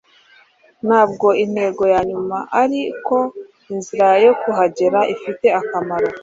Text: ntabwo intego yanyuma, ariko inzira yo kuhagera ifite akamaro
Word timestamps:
ntabwo 0.85 1.27
intego 1.43 1.83
yanyuma, 1.93 2.37
ariko 2.61 3.15
inzira 3.71 4.09
yo 4.25 4.33
kuhagera 4.41 4.99
ifite 5.15 5.47
akamaro 5.59 6.09